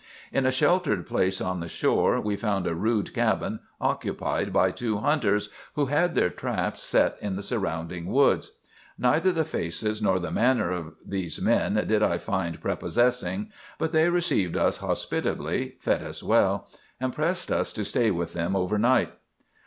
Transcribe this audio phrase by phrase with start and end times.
[0.31, 4.97] "In a sheltered place on the shore we found a rude cabin occupied by two
[4.97, 8.53] hunters, who had their traps set in the surrounding woods.
[8.97, 14.09] Neither the faces nor the manner of these men did I find prepossessing; but they
[14.09, 16.67] received us hospitably, fed us well,
[16.99, 19.13] and pressed us to stay with them over night.